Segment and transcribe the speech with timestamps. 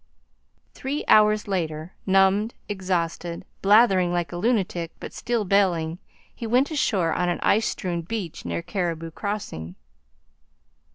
[0.73, 5.99] Three hours later, numbed, exhausted, blathering like a lunatic, but still bailing,
[6.33, 9.75] he went ashore on an ice strewn beach near Cariboo Crossing.